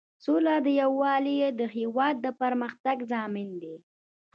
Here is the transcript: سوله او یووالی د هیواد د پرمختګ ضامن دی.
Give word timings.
سوله 0.23 0.51
او 0.59 0.67
یووالی 0.81 1.37
د 1.59 1.61
هیواد 1.77 2.15
د 2.25 2.27
پرمختګ 2.41 2.97
ضامن 3.11 3.49
دی. 3.61 3.75